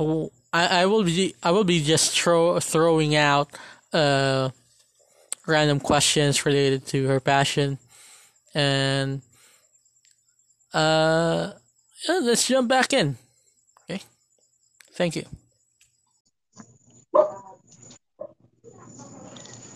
I, 0.00 0.82
I 0.82 0.86
will 0.86 1.02
be 1.04 1.34
I 1.42 1.50
will 1.50 1.64
be 1.64 1.82
just 1.82 2.18
throw, 2.18 2.58
throwing 2.60 3.14
out 3.14 3.50
uh 3.92 4.48
random 5.46 5.80
questions 5.80 6.46
related 6.46 6.86
to 6.86 7.06
her 7.08 7.20
passion. 7.20 7.78
And 8.54 9.22
uh 10.72 11.52
yeah, 12.08 12.18
let's 12.22 12.46
jump 12.46 12.68
back 12.68 12.92
in. 12.92 13.16
Okay. 13.90 14.02
Thank 14.94 15.16
you. 15.16 15.24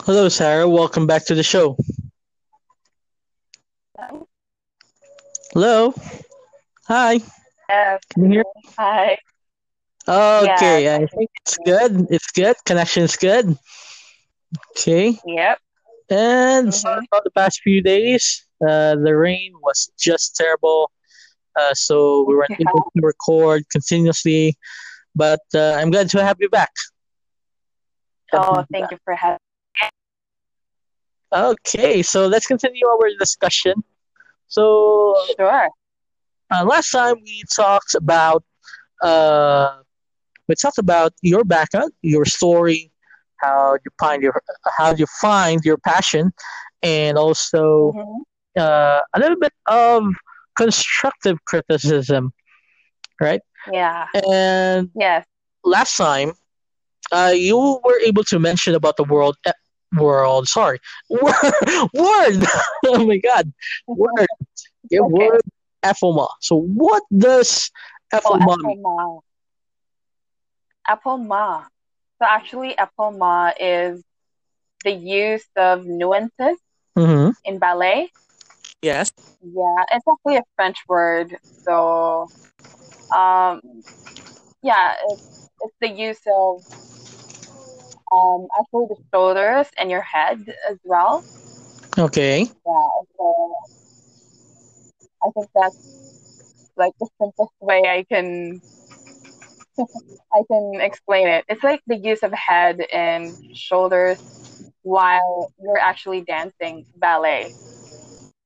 Hello 0.05 0.29
sarah. 0.29 0.69
Welcome 0.69 1.07
back 1.07 1.25
to 1.27 1.35
the 1.35 1.43
show. 1.43 1.77
Hello. 5.53 5.95
Hi. 6.87 7.21
Yes. 7.69 8.01
can 8.11 8.25
you 8.25 8.31
hear 8.31 8.45
Hi. 8.79 9.19
okay 10.07 10.85
yeah. 10.85 10.99
i 11.03 11.07
think 11.07 11.31
it's 11.43 11.59
good. 11.65 12.07
It's 12.11 12.31
good. 12.31 12.55
Connection's 12.65 13.17
good 13.17 13.59
okay 14.71 15.17
Yep. 15.25 15.59
And 16.11 16.73
Mhm. 16.73 16.73
sorry 16.75 17.07
about 17.11 17.25
the 17.25 17.31
past 17.31 17.61
few 17.63 17.83
days. 17.83 18.47
Uh, 18.61 18.95
the 18.97 19.15
rain 19.17 19.53
was 19.61 19.91
just 19.99 20.37
terrible. 20.37 20.91
Uh, 21.59 21.75
so 21.75 22.25
we 22.27 22.35
weren't 22.35 22.51
Yeah. 22.51 22.57
able 22.61 22.83
to 22.95 23.01
record 23.03 23.65
continuously. 23.71 24.57
But 25.15 25.41
uh, 25.55 25.73
I'm 25.79 25.91
glad 25.91 26.09
to 26.11 26.23
have 26.25 26.37
you 26.41 26.49
back. 26.49 26.73
Oh, 28.33 28.65
thank 28.73 28.91
you 28.91 28.99
for 29.05 29.15
having. 29.15 29.39
Me. 29.83 29.89
Okay, 31.33 32.03
so 32.03 32.27
let's 32.27 32.47
continue 32.47 32.87
our 32.87 33.09
discussion. 33.19 33.75
So 34.49 35.15
Sure. 35.37 35.69
uh, 36.51 36.65
last 36.65 36.91
time 36.91 37.17
we 37.23 37.43
talked 37.55 37.95
about 37.95 38.45
uh, 39.03 39.81
we 40.49 40.55
talked 40.55 40.79
about 40.79 41.13
your 41.23 41.45
background, 41.45 41.93
your 42.03 42.25
story, 42.25 42.91
how 43.41 43.75
you 43.75 43.91
find 43.99 44.23
your 44.23 44.35
how 44.79 44.95
you 44.95 45.07
find 45.21 45.65
your 45.65 45.79
passion, 45.79 46.33
and 46.83 47.19
also 47.19 47.93
Mhm. 47.95 48.21
uh, 48.59 49.01
a 49.15 49.19
little 49.19 49.39
bit 49.39 49.53
of 49.67 50.05
constructive 50.57 51.39
criticism, 51.45 52.33
right? 53.21 53.41
Yeah. 53.71 54.07
And 54.15 54.91
Yes. 54.95 55.27
last 55.65 55.97
time, 55.97 56.33
uh, 57.13 57.33
you 57.35 57.81
were 57.85 57.99
able 58.01 58.25
to 58.25 58.39
mention 58.39 58.75
about 58.75 58.97
the 58.97 59.05
world, 59.05 59.37
eh, 59.47 59.53
world, 59.97 60.49
sorry, 60.49 60.79
word, 61.11 61.23
word. 61.93 62.45
oh 62.87 63.07
my 63.07 63.19
God, 63.19 63.53
word, 63.87 64.27
yeah, 64.91 65.01
Okay. 65.01 65.11
word, 65.11 65.43
FOMA. 65.85 66.29
So 66.41 66.57
what 66.57 67.03
does 67.17 67.71
Oh, 68.25 68.39
FOMA 68.39 68.57
mean? 68.63 68.85
Apple 72.21 72.49
Ma. 72.53 72.73
Apple 72.79 73.13
Ma. 73.13 73.19
So 73.19 73.19
actually, 73.19 73.53
Apple 73.53 73.53
is 73.59 74.03
the 74.85 74.93
use 74.93 75.47
of 75.57 75.85
nuances 75.87 76.59
Mm-hmm. 76.97 77.31
in 77.45 77.59
ballet. 77.59 78.11
Yes. 78.83 79.11
Yeah, 79.43 79.85
it's 79.93 80.07
actually 80.09 80.37
a 80.39 80.43
French 80.57 80.79
word. 80.89 81.37
So, 81.67 82.31
um, 83.15 83.61
yeah, 84.63 84.95
it's 85.09 85.23
it's 85.61 85.75
the 85.81 85.89
use 85.89 86.21
of 86.27 86.63
um 88.13 88.47
actually 88.59 88.87
the 88.89 88.97
shoulders 89.13 89.69
and 89.79 89.91
your 89.91 90.03
head 90.03 90.39
as 90.71 90.79
well. 90.85 91.25
Okay. 91.99 92.49
Yeah, 92.67 92.89
so 93.17 93.55
I 95.23 95.31
think 95.35 95.49
that's 95.55 95.77
like 96.77 96.93
the 97.01 97.09
simplest 97.21 97.53
way 97.61 97.83
I 97.87 98.05
can 98.09 98.61
I 100.33 100.43
can 100.51 100.81
explain 100.81 101.29
it. 101.29 101.45
It's 101.49 101.63
like 101.63 101.81
the 101.87 101.97
use 101.97 102.23
of 102.23 102.33
head 102.33 102.81
and 102.93 103.37
shoulders 103.55 104.19
while 104.83 105.53
you're 105.59 105.79
actually 105.79 106.23
dancing 106.23 106.87
ballet. 106.97 107.55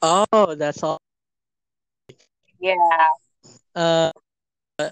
Oh, 0.02 0.54
that's 0.56 0.82
all. 0.82 0.98
Yeah. 2.60 2.74
Uh, 3.74 4.10
uh, 4.78 4.90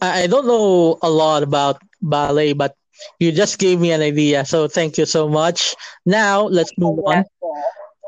I 0.00 0.22
I 0.24 0.26
don't 0.26 0.46
know 0.46 0.98
a 1.02 1.10
lot 1.10 1.42
about 1.42 1.80
ballet, 2.02 2.52
but 2.52 2.74
you 3.18 3.32
just 3.32 3.58
gave 3.58 3.80
me 3.80 3.92
an 3.92 4.00
idea. 4.02 4.44
So 4.44 4.68
thank 4.68 4.98
you 4.98 5.06
so 5.06 5.28
much. 5.28 5.74
Now 6.06 6.46
let's 6.46 6.72
move 6.78 7.00
on. 7.06 7.24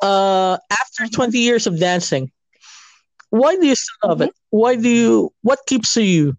Uh, 0.02 0.58
after 0.70 1.06
20 1.08 1.38
years 1.38 1.66
of 1.66 1.78
dancing, 1.78 2.30
why 3.30 3.56
do 3.56 3.66
you 3.66 3.74
still 3.74 4.08
love 4.10 4.20
it? 4.22 4.32
Why 4.50 4.76
do 4.76 4.88
you, 4.88 5.30
what 5.42 5.60
keeps 5.66 5.96
you 5.96 6.34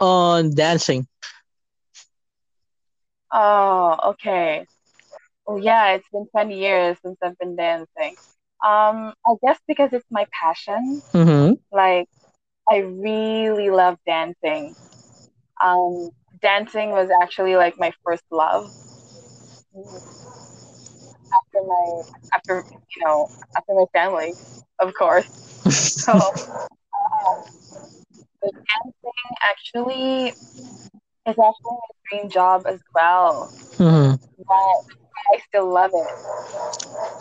on 0.00 0.54
dancing? 0.54 1.06
Oh, 3.32 3.96
okay. 4.10 4.66
Oh, 5.46 5.56
yeah, 5.56 5.92
it's 5.94 6.08
been 6.12 6.26
20 6.28 6.58
years 6.58 6.96
since 7.02 7.16
I've 7.22 7.38
been 7.38 7.56
dancing. 7.56 8.16
Um, 8.64 9.12
I 9.26 9.34
guess 9.44 9.58
because 9.68 9.92
it's 9.92 10.06
my 10.10 10.26
passion. 10.32 11.02
Mm-hmm. 11.12 11.54
Like, 11.72 12.08
I 12.68 12.78
really 12.78 13.70
love 13.70 13.98
dancing. 14.06 14.74
Um, 15.62 16.10
dancing 16.42 16.90
was 16.90 17.10
actually 17.22 17.56
like 17.56 17.78
my 17.78 17.92
first 18.04 18.24
love. 18.30 18.70
After 21.34 21.66
my, 21.66 22.02
after, 22.34 22.64
you 22.96 23.04
know, 23.04 23.28
after 23.56 23.74
my 23.74 23.84
family, 23.92 24.32
of 24.78 24.94
course. 24.94 25.26
So, 25.70 26.12
the 26.12 28.05
dancing 28.52 29.36
actually 29.42 30.28
is 31.26 31.36
actually 31.38 31.76
my 31.76 31.94
dream 32.10 32.30
job 32.30 32.66
as 32.66 32.80
well. 32.94 33.52
hmm 33.78 34.14
But 34.46 34.84
I 35.34 35.38
still 35.48 35.72
love 35.72 35.90
it. 35.94 36.14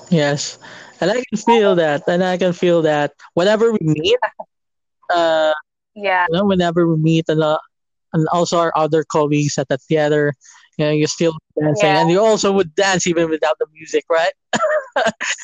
Yes. 0.09 0.57
And 1.01 1.11
I 1.11 1.15
can 1.15 1.37
feel 1.37 1.75
that. 1.75 2.03
And 2.07 2.23
I 2.23 2.37
can 2.37 2.53
feel 2.53 2.81
that 2.83 3.13
whenever 3.33 3.71
we 3.71 3.79
meet, 3.81 4.17
uh, 5.13 5.53
Yeah, 5.95 6.25
you 6.27 6.37
know, 6.37 6.45
whenever 6.45 6.87
we 6.87 6.97
meet 6.97 7.25
and, 7.29 7.41
uh, 7.43 7.57
and 8.13 8.27
also 8.31 8.57
our 8.57 8.71
other 8.75 9.03
colleagues 9.11 9.57
at 9.57 9.67
the 9.69 9.77
theater, 9.77 10.33
you 10.77 10.85
know, 10.85 10.91
you're 10.91 11.07
still 11.07 11.33
dancing 11.59 11.95
Yeah. 11.95 11.97
and 11.97 12.09
you 12.09 12.19
also 12.21 12.51
would 12.51 12.73
dance 12.75 13.07
even 13.07 13.29
without 13.29 13.57
the 13.59 13.67
music, 13.73 14.03
right? 14.09 14.31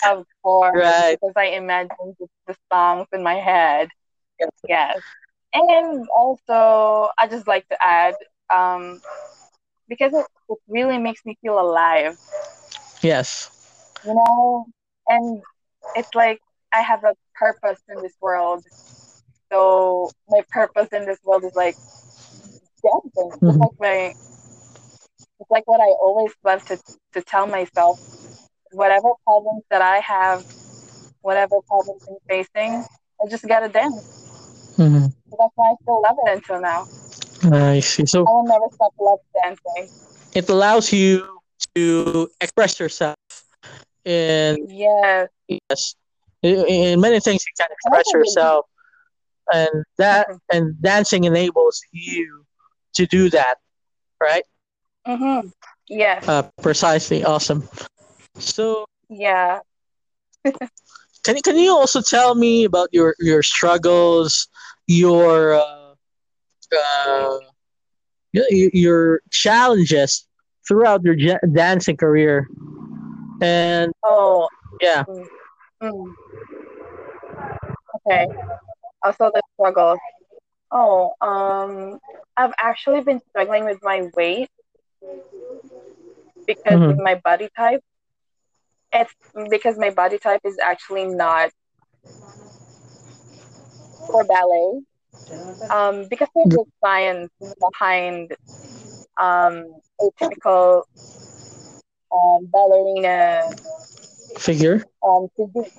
of 0.03 0.25
course. 0.43 0.95
Right. 1.11 1.17
Because 1.21 1.33
I 1.35 1.45
imagine 1.57 2.15
the, 2.19 2.27
the 2.47 2.55
songs 2.71 3.07
in 3.13 3.23
my 3.23 3.35
head. 3.35 3.89
Yes. 4.39 4.50
Yes. 4.67 5.01
And 5.53 6.08
also, 6.15 7.10
I 7.17 7.27
just 7.29 7.48
like 7.48 7.67
to 7.70 7.77
add, 7.81 8.15
um, 8.53 9.01
because 9.88 10.13
it, 10.13 10.25
it 10.50 10.58
really 10.67 10.98
makes 10.98 11.25
me 11.25 11.38
feel 11.41 11.60
alive, 11.60 12.17
Yes. 13.01 13.50
you 14.03 14.13
know? 14.13 14.65
And 15.08 15.41
it's 15.96 16.10
like 16.13 16.39
I 16.74 16.81
have 16.81 17.03
a 17.03 17.13
purpose 17.36 17.79
in 17.89 18.01
this 18.01 18.13
world. 18.22 18.63
So 19.51 20.13
my 20.29 20.41
purpose 20.51 20.88
in 20.91 21.05
this 21.05 21.20
world 21.24 21.43
is 21.46 21.51
like 21.55 21.77
dancing. 22.84 23.31
It's 23.48 23.58
Mhm. 23.58 23.60
like 23.60 23.72
my 23.79 24.13
it's 25.39 25.50
like 25.51 25.63
what 25.67 25.79
I 25.81 25.91
always 26.03 26.31
love 26.43 26.63
to, 26.65 26.77
to 27.13 27.22
tell 27.22 27.48
myself. 27.48 28.00
Whatever 28.72 29.10
problems 29.25 29.63
that 29.70 29.81
I 29.81 30.00
have, 30.00 30.43
whatever 31.22 31.55
problems 31.67 32.01
I'm 32.08 32.17
facing, 32.29 32.86
I 33.22 33.29
just 33.29 33.48
gotta 33.48 33.70
dance. 33.70 34.03
Hmm 34.78 35.06
So 35.30 35.36
that's 35.40 35.51
why 35.56 35.72
I 35.72 35.75
still 35.82 36.01
love 36.01 36.18
it 36.25 36.32
until 36.38 36.62
now. 36.62 36.86
I 37.51 37.80
see. 37.80 38.06
So 38.06 38.25
I 38.25 38.32
will 38.32 38.46
never 38.48 38.66
stop 38.74 38.94
love 39.00 39.20
dancing. 39.44 39.90
it 40.34 40.50
allows 40.50 40.92
you 40.92 41.40
to 41.75 42.30
express 42.42 42.80
yourself 42.80 43.16
in 44.06 44.58
Yes. 44.68 45.30
yes, 45.48 45.96
in, 46.42 47.00
many 47.00 47.20
things 47.20 47.42
you 47.46 47.54
can 47.60 47.68
express 47.72 48.13
yourself, 48.13 48.66
and 49.54 49.84
that 49.98 50.28
Mhm. 50.30 50.40
and 50.51 50.82
dancing 50.82 51.24
enables 51.25 51.82
you 51.92 52.46
to 52.96 53.06
do 53.06 53.30
that, 53.30 53.58
right? 54.22 54.44
Mm-hmm. 55.08 55.48
Yes. 55.88 56.28
Uh, 56.28 56.44
precisely. 56.62 57.24
Awesome. 57.24 57.68
So 58.38 58.86
Yeah. 59.10 59.60
can 61.24 61.36
you 61.36 61.42
can 61.42 61.58
you 61.58 61.72
also 61.75 62.01
tell 62.01 62.36
me 62.36 62.63
about 62.66 62.90
your 62.92 63.16
your 63.20 63.42
struggles, 63.44 64.48
your 64.88 65.54
uh, 65.56 65.94
uh, 66.75 67.38
your, 68.34 69.20
challenges 69.32 70.28
throughout 70.68 71.01
your 71.04 71.16
dancing 71.54 71.98
career, 71.98 72.48
and 73.42 73.92
Oh. 74.04 74.48
yeah, 74.82 75.04
Mm. 75.82 76.16
Okay. 78.08 78.25
Also 79.04 79.32
the 79.34 79.42
struggles. 79.54 80.00
Oh, 80.72 81.13
um, 81.22 82.00
I've 82.38 82.54
actually 82.58 83.01
been 83.01 83.22
struggling 83.30 83.66
with 83.66 83.80
my 83.84 84.10
weight 84.16 84.50
because 86.48 86.80
Mhm. 86.80 86.88
with 86.88 86.98
my 87.00 87.16
body 87.24 87.50
type. 87.58 87.82
It's 88.93 89.13
because 89.50 89.77
my 89.77 89.89
body 89.91 90.17
type 90.17 90.41
is 90.45 90.57
actually 90.62 91.05
not 91.05 91.51
for 94.12 94.24
ballet. 94.24 94.81
Um, 95.69 96.07
because 96.10 96.27
there's 96.36 96.55
a 96.55 96.65
science 96.83 97.31
behind 97.60 98.31
um 99.19 99.65
typical 100.19 100.86
um 102.12 102.48
ballerina 102.51 103.43
figure. 104.38 104.83
um 105.05 105.27
physique. 105.36 105.74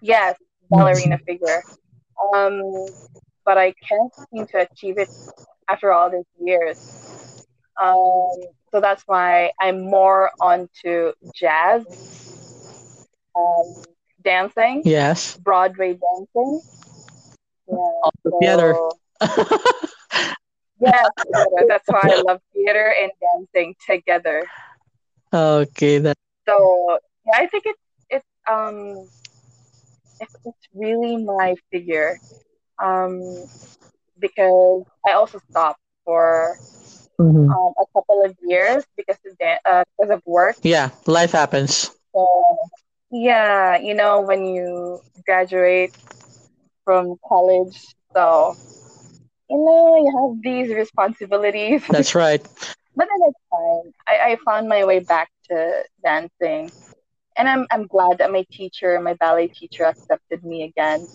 Yes, 0.00 0.36
ballerina 0.70 1.18
figure. 1.26 1.62
Um, 2.34 2.94
but 3.44 3.58
I 3.58 3.74
can't 3.88 4.12
seem 4.30 4.46
to 4.48 4.58
achieve 4.60 4.98
it 4.98 5.08
after 5.68 5.92
all 5.92 6.10
these 6.10 6.24
years. 6.40 6.76
Um, 7.80 8.48
so 8.70 8.80
that's 8.80 9.02
why 9.06 9.50
I'm 9.60 9.82
more 9.90 10.30
onto 10.40 11.12
jazz, 11.34 11.84
um, 13.36 13.84
dancing, 14.24 14.84
Yes. 14.84 15.38
Broadway 15.38 15.94
dancing. 15.98 16.62
Yeah. 17.68 18.10
Theater. 18.40 18.80
So, 18.86 18.98
yes, 20.80 21.10
theater. 21.22 21.64
that's 21.68 21.88
why 21.90 22.12
I 22.12 22.16
love 22.16 22.40
theater 22.52 22.92
and 23.00 23.10
dancing 23.20 23.74
together. 23.86 24.50
okay, 25.32 25.98
that 25.98 26.16
So 26.46 26.98
yeah, 27.26 27.36
I 27.38 27.46
think 27.46 27.64
it's 27.66 27.80
it's 28.10 28.26
um 28.50 29.08
it's, 30.20 30.32
it's 30.44 30.68
really 30.74 31.16
my 31.24 31.54
figure. 31.70 32.18
Um, 32.82 33.46
because 34.18 34.84
I 35.06 35.12
also 35.12 35.38
stopped 35.50 35.80
for 36.04 36.58
mhm. 37.18 37.56
um, 37.56 37.72
a 37.80 37.84
couple 37.94 38.24
of 38.24 38.34
years 38.42 38.84
because 38.96 39.16
of 39.26 39.36
da- 39.38 39.58
uh, 39.64 39.84
because 39.98 40.10
of 40.16 40.22
work. 40.26 40.56
yeah, 40.62 40.90
life 41.06 41.32
happens. 41.32 41.90
So 42.12 42.26
yeah, 43.14 43.78
you 43.78 43.94
know 43.94 44.22
when 44.22 44.44
you 44.46 45.00
graduate 45.26 45.92
from 46.84 47.16
college, 47.28 47.94
so 48.14 48.56
you 49.50 49.58
know 49.58 49.96
you 49.96 50.12
have 50.18 50.42
these 50.42 50.74
responsibilities. 50.74 51.84
That's 51.90 52.14
right. 52.14 52.42
but 52.96 53.06
then 53.08 53.28
it's 53.28 53.40
fine. 53.50 53.92
I, 54.08 54.32
I 54.32 54.36
found 54.44 54.68
my 54.68 54.84
way 54.84 55.00
back 55.00 55.28
to 55.50 55.82
dancing, 56.04 56.72
and 57.36 57.48
I'm 57.48 57.66
I'm 57.70 57.86
glad 57.86 58.18
that 58.18 58.32
my 58.32 58.44
teacher, 58.52 58.98
my 59.00 59.14
ballet 59.14 59.48
teacher, 59.48 59.84
accepted 59.84 60.44
me 60.44 60.64
again. 60.64 61.08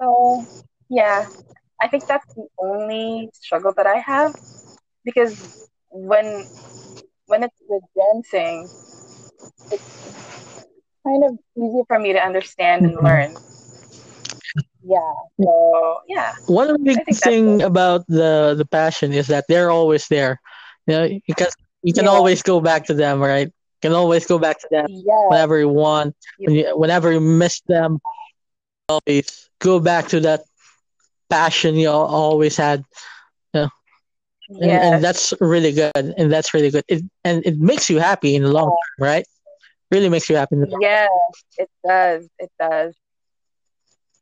So 0.00 0.46
yeah, 0.90 1.26
I 1.80 1.88
think 1.88 2.04
that's 2.08 2.26
the 2.36 2.46
only 2.58 3.30
struggle 3.34 3.72
that 3.76 3.86
I 3.86 3.98
have 3.98 4.34
because 5.04 5.36
when 5.90 6.46
when 7.26 7.44
it's 7.44 7.60
with 7.68 7.82
dancing, 7.96 8.70
it's 9.70 9.84
kind 11.06 11.24
of 11.24 11.38
easy 11.56 11.82
for 11.86 11.98
me 11.98 12.12
to 12.12 12.20
understand 12.20 12.84
and 12.84 12.96
Mhm. 12.96 13.02
learn. 13.02 13.36
Yeah. 14.84 15.12
So 15.42 15.98
yeah. 16.08 16.32
One 16.46 16.82
big 16.84 17.04
thing 17.06 17.62
about 17.62 18.06
the 18.08 18.54
the 18.56 18.66
passion 18.66 19.12
is 19.12 19.28
that 19.28 19.44
they're 19.48 19.70
always 19.70 20.06
there. 20.08 20.40
You 20.86 20.94
know, 20.94 21.08
because 21.26 21.54
you 21.82 21.92
can 21.92 22.04
Yeah. 22.04 22.10
always 22.10 22.42
go 22.42 22.60
back 22.60 22.86
to 22.86 22.94
them, 22.94 23.20
right? 23.20 23.46
You 23.48 23.80
can 23.82 23.92
always 23.92 24.26
go 24.26 24.38
back 24.38 24.60
to 24.60 24.68
them 24.70 24.86
Yeah. 24.88 25.28
whenever 25.28 25.58
you 25.58 25.68
want. 25.68 26.16
When 26.38 26.56
you, 26.56 26.76
whenever 26.76 27.12
you 27.12 27.20
miss 27.20 27.60
them, 27.66 28.00
always 28.88 29.48
go 29.60 29.78
back 29.80 30.08
to 30.08 30.20
that 30.20 30.42
passion 31.30 31.74
you 31.76 31.90
always 31.90 32.56
had. 32.56 32.84
And, 33.54 33.70
Yes. 34.68 34.94
and 34.94 35.04
that's 35.04 35.32
really 35.40 35.72
good. 35.72 36.14
And 36.16 36.30
that's 36.30 36.52
really 36.52 36.70
good. 36.70 36.84
It, 36.88 37.02
and 37.24 37.44
it 37.46 37.58
makes 37.58 37.88
you 37.88 37.98
happy 37.98 38.34
in 38.34 38.42
the 38.42 38.52
long 38.52 38.68
term, 38.68 38.98
right? 39.08 39.26
Really 39.92 40.10
makes 40.10 40.30
you 40.30 40.36
happy 40.36 40.56
Yes, 40.80 41.10
it 41.58 41.70
does. 41.86 42.28
It 42.38 42.50
does. 42.60 42.94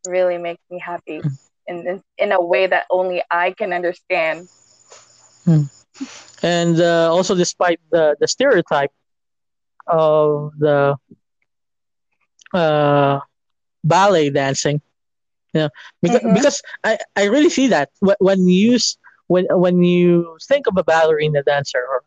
Really 0.06 0.38
makes 0.38 0.62
me 0.70 0.78
happy 0.80 1.24
in 1.66 1.86
in, 1.88 2.02
in 2.18 2.32
a 2.32 2.40
way 2.42 2.66
that 2.66 2.86
only 2.90 3.22
I 3.30 3.52
can 3.52 3.72
understand. 3.72 4.48
and 6.42 6.80
uh, 6.80 7.10
also 7.12 7.34
despite 7.34 7.80
the, 7.90 8.16
the 8.20 8.28
stereotype 8.28 8.92
of 9.88 10.52
the 10.58 10.96
uh, 12.54 13.18
ballet 13.84 14.30
dancing 14.30 14.80
you 15.54 15.60
know 15.60 15.68
because, 16.02 16.20
Mhm. 16.22 16.34
because 16.34 16.62
I, 16.84 16.98
I 17.16 17.24
really 17.24 17.50
see 17.50 17.68
that 17.68 17.90
when 18.00 18.46
you 18.48 18.78
when 19.28 19.46
when 19.50 19.82
you 19.82 20.36
think 20.48 20.66
of 20.66 20.76
a 20.76 20.84
ballerina 20.84 21.42
dancer 21.42 21.78
or 21.78 22.02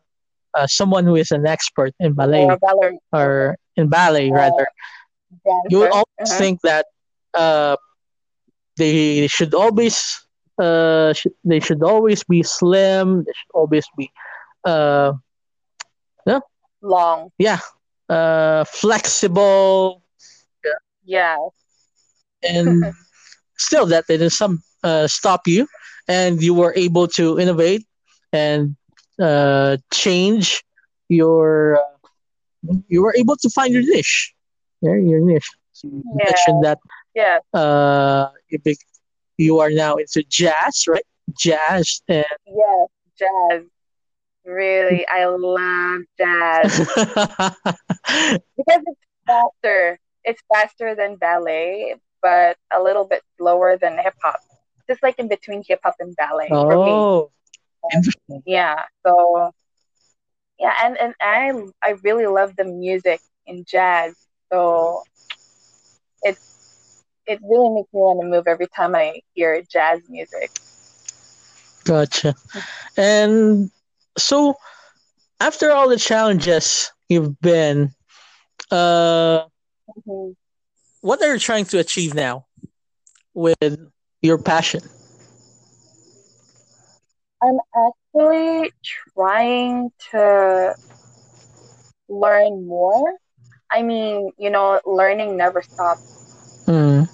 uh, 0.54 0.66
someone 0.66 1.04
who 1.04 1.16
is 1.16 1.30
an 1.30 1.46
expert 1.46 1.92
in 2.00 2.14
ballet 2.14 2.48
Or 2.48 2.52
a 2.52 2.58
ballerina 2.58 3.00
or 3.12 3.56
in 3.76 3.88
ballet 3.88 4.32
Uh, 4.32 4.32
rather 4.32 4.66
dancer. 5.44 5.68
you 5.68 5.78
would 5.78 5.90
always 5.90 6.06
Uh-huh. 6.20 6.36
think 6.36 6.60
that 6.62 6.86
uh, 7.34 7.76
they 8.76 9.26
should 9.26 9.54
always 9.54 10.26
uh, 10.60 11.12
sh- 11.12 11.26
they 11.44 11.60
should 11.60 11.82
always 11.82 12.22
be 12.24 12.42
slim 12.42 13.18
they 13.24 13.32
should 13.32 13.52
always 13.54 13.86
be 13.96 14.10
uh, 14.64 15.12
long. 16.82 17.30
yeah 17.38 17.58
uh, 18.08 18.64
flexible 18.64 20.02
Yeah. 21.04 21.36
and 22.42 22.86
still 23.56 23.86
that 23.86 24.04
didn't 24.08 24.30
some 24.30 24.62
uh, 24.82 25.06
stop 25.06 25.42
you 25.46 25.66
and 26.08 26.42
you 26.42 26.54
were 26.54 26.72
able 26.76 27.06
to 27.06 27.38
innovate 27.38 27.82
and 28.32 28.76
uh, 29.20 29.76
change 29.92 30.62
your 31.08 31.76
uh, 31.78 32.74
you 32.88 33.02
were 33.02 33.14
able 33.16 33.36
to 33.36 33.48
find 33.50 33.72
your 33.72 33.82
niche 33.82 34.34
yeah, 34.82 34.94
your 34.96 35.20
niche 35.20 35.50
so 35.72 35.88
you 35.88 36.02
Yeah. 36.18 36.24
mentioned 36.24 36.64
that 36.64 36.78
Yeah. 37.14 37.38
uh, 37.52 38.28
you, 39.36 39.58
are 39.60 39.70
now 39.70 39.96
into 39.96 40.22
jazz 40.28 40.84
right 40.88 41.04
jazz 41.38 42.02
and 42.08 42.24
Yes. 42.46 42.88
Jazz. 43.18 43.62
Really, 44.44 45.06
I 45.08 45.24
love 45.26 46.02
jazz 46.18 46.72
because 48.56 48.82
it's 48.86 49.00
faster. 49.26 49.98
It's 50.24 50.42
faster 50.52 50.94
than 50.94 51.16
ballet, 51.16 51.94
but 52.22 52.56
a 52.72 52.82
little 52.82 53.04
bit 53.04 53.22
slower 53.38 53.76
than 53.76 53.96
hip 53.98 54.14
hop. 54.22 54.40
Just 54.88 55.02
like 55.02 55.18
in 55.18 55.28
between 55.28 55.62
hip 55.66 55.80
hop 55.84 55.96
and 56.00 56.14
ballet 56.16 56.58
for 56.66 56.78
me. 56.78 57.06
Interesting 57.92 58.42
Yeah. 58.44 58.84
So 59.06 59.50
yeah, 60.58 60.72
and 60.84 60.96
and 60.98 61.14
I 61.20 61.52
I 61.82 61.90
really 62.02 62.26
love 62.26 62.54
the 62.56 62.64
music 62.64 63.20
in 63.46 63.64
jazz. 63.66 64.14
So 64.52 65.02
it's 66.22 66.40
it 67.26 67.38
really 67.42 67.74
makes 67.74 67.92
me 67.92 68.00
want 68.00 68.20
to 68.20 68.26
move 68.26 68.46
every 68.46 68.66
time 68.76 68.94
I 68.94 69.20
hear 69.34 69.62
jazz 69.70 70.00
music. 70.08 70.50
Gotcha. 71.84 72.34
And 72.96 73.70
so, 74.18 74.54
after 75.40 75.70
all 75.72 75.88
the 75.88 75.96
challenges 75.98 76.92
you've 77.08 77.38
been, 77.40 77.90
uh, 78.70 79.44
hmm 80.06 80.32
what 81.00 81.22
are 81.22 81.32
you 81.32 81.38
trying 81.38 81.64
to 81.66 81.78
achieve 81.78 82.14
now 82.14 82.46
with 83.34 83.56
your 84.22 84.38
passion? 84.38 84.80
I'm 87.44 87.60
actually 87.76 88.72
trying 89.14 89.92
to 90.12 90.74
learn 92.08 92.66
more. 92.66 93.14
I 93.70 93.82
mean, 93.82 94.32
you 94.38 94.50
know, 94.50 94.80
learning 94.86 95.36
never 95.36 95.62
stops. 95.62 96.02
Mm, 96.68 97.06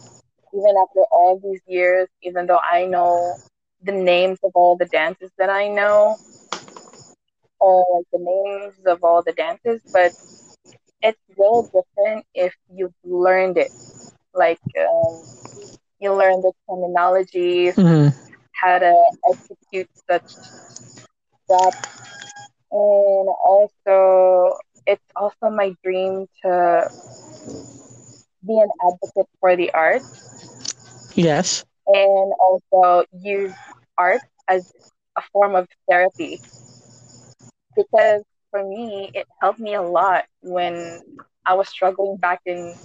Even 0.54 0.76
after 0.80 1.00
all 1.12 1.38
these 1.42 1.60
years, 1.66 2.08
even 2.22 2.46
though 2.46 2.60
I 2.60 2.86
know 2.86 3.36
the 3.82 3.92
names 3.92 4.38
of 4.44 4.52
all 4.54 4.76
the 4.76 4.86
dances 4.86 5.30
that 5.38 5.50
I 5.50 5.68
know, 5.68 6.18
or 7.60 7.84
like 7.96 8.06
the 8.12 8.18
names 8.20 8.74
of 8.86 9.02
all 9.02 9.22
the 9.22 9.32
dances, 9.32 9.80
but 9.92 10.12
it's 11.02 11.20
real 11.38 11.68
different 11.72 12.26
if 12.34 12.54
you've 12.72 12.94
learned 13.04 13.58
it. 13.58 13.70
Like, 14.34 14.60
um, 14.78 15.24
you 16.00 16.14
learn 16.14 16.42
the 16.42 16.52
terminologies, 16.68 17.76
mm, 17.76 18.12
how 18.60 18.78
to 18.78 18.94
execute 19.28 19.59
steps, 20.18 21.86
and 22.70 23.28
also 23.44 24.58
it's 24.86 25.02
also 25.16 25.50
my 25.50 25.74
dream 25.82 26.26
to 26.42 26.88
be 28.46 28.58
an 28.58 28.68
advocate 28.86 29.28
for 29.40 29.56
the 29.56 29.72
arts. 29.72 30.06
Yes. 31.14 31.64
and 31.86 32.32
also 32.40 33.04
use 33.12 33.54
art 33.98 34.22
as 34.48 34.62
a 35.16 35.22
form 35.32 35.54
of 35.54 35.66
therapy. 35.88 36.42
Because 37.76 38.22
for 38.50 38.62
me 38.64 39.10
it 39.14 39.26
helped 39.40 39.58
me 39.58 39.74
a 39.74 39.82
lot 39.82 40.24
when 40.40 41.02
I 41.44 41.54
was 41.54 41.68
struggling 41.68 42.16
back 42.16 42.40
in 42.44 42.76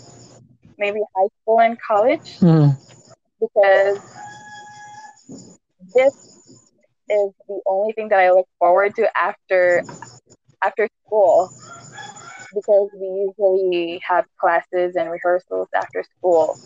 maybe 0.78 1.00
high 1.16 1.28
school 1.42 1.60
and 1.60 1.78
college. 1.82 2.42
Mm, 2.42 2.76
because 3.40 4.02
this 5.94 6.14
is 7.10 7.32
the 7.48 7.62
only 7.68 7.94
thing 7.94 8.10
that 8.10 8.20
I 8.20 8.32
look 8.32 8.48
forward 8.60 8.96
to 8.96 9.08
after 9.18 9.84
after 10.64 10.88
school 11.06 11.52
because 12.54 12.90
we 12.94 13.08
usually 13.28 14.02
have 14.08 14.26
classes 14.40 14.96
and 14.96 15.10
rehearsals 15.10 15.68
after 15.76 16.04
school. 16.18 16.60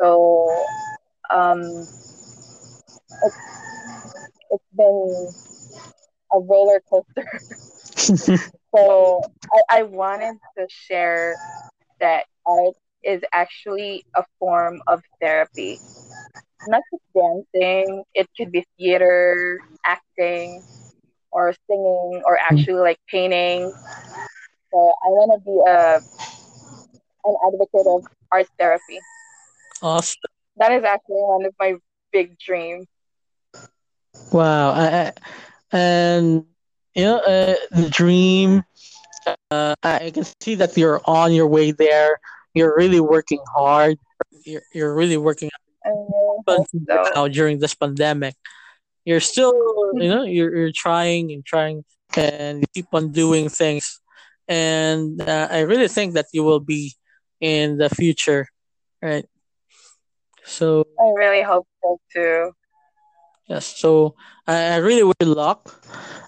So 0.00 0.64
um, 1.30 1.88
it's 3.22 3.36
it's 4.50 4.64
been 4.76 5.34
a 6.32 6.38
roller 6.38 6.80
coaster. 6.88 7.26
so 8.74 9.20
I, 9.52 9.78
I 9.78 9.82
wanted 9.82 10.38
to 10.58 10.66
share 10.68 11.38
that 12.00 12.24
art 12.46 12.74
is 13.02 13.22
actually 13.32 14.04
a 14.14 14.24
form 14.38 14.82
of 14.86 15.02
therapy. 15.20 15.82
Not 16.66 16.82
just 16.90 17.02
dancing, 17.14 18.04
it 18.14 18.28
could 18.36 18.52
be 18.52 18.64
theater, 18.78 19.60
acting, 19.84 20.62
or 21.30 21.54
singing, 21.68 22.22
or 22.24 22.38
actually 22.38 22.80
like 22.80 22.98
painting. 23.10 23.72
So 24.70 24.78
I 24.78 25.08
want 25.08 25.32
to 25.34 25.44
be 25.44 25.60
a 25.66 26.00
an 27.24 27.36
advocate 27.46 27.86
of 27.86 28.04
art 28.32 28.46
therapy. 28.58 29.00
awesome. 29.82 30.20
That 30.56 30.72
is 30.72 30.84
actually 30.84 31.22
one 31.22 31.44
of 31.46 31.54
my 31.58 31.74
big 32.12 32.38
dreams. 32.38 32.86
Wow. 34.32 34.72
I, 34.72 35.12
I, 35.72 35.76
and, 35.76 36.44
you 36.94 37.04
know, 37.04 37.18
uh, 37.18 37.54
the 37.70 37.88
dream, 37.90 38.64
uh, 39.50 39.74
I 39.82 40.10
can 40.12 40.24
see 40.40 40.54
that 40.56 40.76
you're 40.76 41.00
on 41.04 41.32
your 41.32 41.46
way 41.46 41.72
there. 41.72 42.18
You're 42.54 42.74
really 42.76 43.00
working 43.00 43.40
hard. 43.54 43.98
You're, 44.44 44.62
you're 44.72 44.94
really 44.94 45.16
working 45.16 45.50
Really 45.84 46.64
so. 46.88 47.10
now 47.14 47.28
during 47.28 47.58
this 47.58 47.74
pandemic. 47.74 48.34
You're 49.04 49.20
still, 49.20 49.52
you 49.94 50.08
know, 50.08 50.22
you're, 50.24 50.56
you're 50.56 50.72
trying 50.74 51.30
and 51.32 51.44
trying 51.44 51.84
and 52.16 52.60
you 52.60 52.66
keep 52.72 52.86
on 52.92 53.12
doing 53.12 53.50
things. 53.50 54.00
And 54.48 55.20
uh, 55.20 55.48
I 55.50 55.60
really 55.60 55.88
think 55.88 56.14
that 56.14 56.26
you 56.32 56.42
will 56.42 56.60
be 56.60 56.94
in 57.40 57.76
the 57.76 57.90
future, 57.90 58.46
right? 59.02 59.26
So, 60.44 60.84
I 61.00 61.12
really 61.16 61.42
hope 61.42 61.66
so 61.82 62.00
too. 62.12 62.52
yes. 63.48 63.66
So, 63.78 64.14
I, 64.46 64.74
I 64.74 64.76
really 64.76 65.02
wish 65.02 65.16
you 65.20 65.34
luck. 65.34 65.74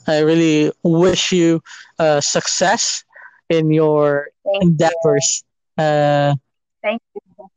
I 0.06 0.20
really 0.20 0.72
wish 0.82 1.32
you 1.32 1.62
uh, 1.98 2.20
success 2.20 3.04
in 3.48 3.70
your 3.70 4.28
Thank 4.44 4.62
you. 4.62 4.68
endeavors. 4.70 5.44
Uh, 5.76 6.34
Thank 6.82 7.02
you. 7.14 7.48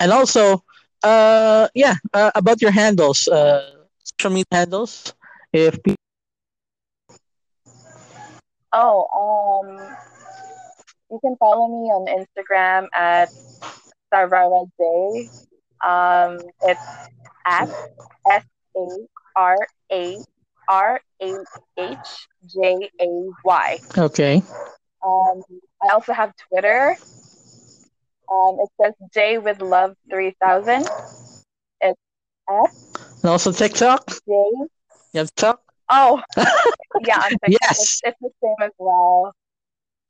and 0.00 0.12
also, 0.12 0.62
uh, 1.02 1.68
yeah, 1.74 1.94
uh, 2.12 2.30
about 2.34 2.60
your 2.60 2.70
handles, 2.70 3.28
uh, 3.28 3.60
social 4.02 4.30
media 4.30 4.44
handles. 4.52 5.12
If 5.52 5.82
pe- 5.82 5.94
Oh, 8.72 9.06
um, 9.14 9.96
you 11.10 11.18
can 11.20 11.36
follow 11.36 11.66
me 11.68 11.88
on 11.90 12.06
Instagram 12.06 12.86
at 12.94 13.30
Sarvara 14.12 14.66
J. 14.78 15.28
Um, 15.86 16.38
it's 16.62 16.80
at 17.46 17.68
S 18.30 18.44
A 18.76 18.86
R 19.36 19.56
A 19.92 20.22
R 20.68 21.00
A 21.22 21.34
H 21.78 22.28
J 22.46 22.90
A 23.00 23.08
Y. 23.44 23.78
okay, 23.96 24.42
Um, 25.04 25.42
I 25.82 25.92
also 25.92 26.12
have 26.12 26.32
Twitter. 26.48 26.96
Um, 28.30 28.58
it 28.60 28.68
says 28.80 28.94
J 29.12 29.38
with 29.38 29.60
love 29.60 29.96
three 30.10 30.34
thousand. 30.40 30.88
It's 31.80 31.98
S 32.48 32.88
and 33.22 33.30
also 33.30 33.52
TikTok. 33.52 34.08
J. 34.08 34.14
You 34.26 34.66
have 35.14 35.34
TikTok. 35.34 35.62
Oh, 35.90 36.22
yeah, 37.00 37.18
on 37.18 37.30
TikTok. 37.30 37.48
Yes. 37.48 37.78
It's, 37.80 38.00
it's 38.04 38.18
the 38.20 38.30
same 38.42 38.54
as 38.62 38.72
well. 38.78 39.34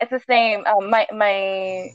It's 0.01 0.11
the 0.11 0.21
same. 0.29 0.65
Um, 0.67 0.91
my 0.91 1.07
my 1.13 1.91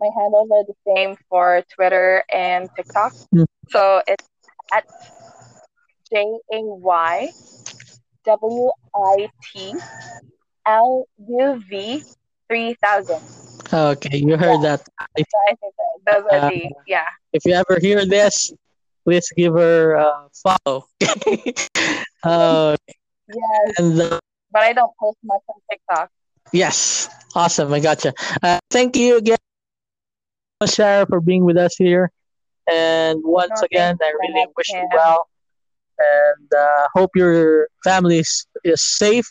my 0.00 0.08
handles 0.16 0.50
are 0.50 0.64
the 0.64 0.74
same 0.86 1.16
for 1.28 1.62
Twitter 1.74 2.24
and 2.32 2.68
TikTok. 2.76 3.12
Mm. 3.34 3.46
So 3.70 4.02
it's 4.06 4.28
at 4.72 4.84
J 6.12 6.24
A 6.52 6.60
Y 6.60 7.32
W 8.24 8.70
I 8.94 9.28
T 9.52 9.74
L 10.66 11.06
U 11.28 11.62
V 11.68 12.02
three 12.48 12.74
thousand. 12.82 13.20
Okay, 13.74 14.18
you 14.18 14.36
heard 14.36 14.62
that. 14.62 14.86
If, 15.16 15.26
So 15.30 15.38
I 15.50 15.54
think 15.56 15.74
that 15.74 16.22
those 16.22 16.24
are 16.30 16.50
the 16.50 16.70
yeah. 16.86 17.06
if 17.32 17.44
you 17.44 17.54
ever 17.54 17.78
hear 17.80 18.06
this, 18.06 18.52
please 19.04 19.28
give 19.36 19.54
her 19.54 19.94
a 19.94 20.28
follow. 20.42 20.86
uh, 22.22 22.76
Yes, 23.26 23.78
and 23.78 24.00
uh, 24.00 24.20
but 24.52 24.62
I 24.62 24.72
don't 24.74 24.92
post 25.00 25.16
much 25.24 25.40
on 25.48 25.56
TikTok. 25.70 26.10
yes, 26.52 27.08
awesome. 27.34 27.72
I 27.72 27.80
gotcha. 27.80 28.12
Uh, 28.42 28.58
thank 28.70 28.96
you 28.96 29.16
again, 29.16 29.38
Sarah, 30.66 31.06
for 31.08 31.20
being 31.20 31.44
with 31.44 31.56
us 31.56 31.74
here. 31.76 32.10
And 32.70 33.20
once 33.24 33.60
No, 33.60 33.64
again, 33.64 33.98
I 34.02 34.12
really 34.20 34.46
wish 34.56 34.68
you 34.68 34.86
well, 34.92 35.26
and 35.98 36.48
uh, 36.52 36.88
hope 36.94 37.10
your 37.16 37.68
family 37.82 38.18
is, 38.18 38.46
is 38.62 38.82
safe, 38.82 39.26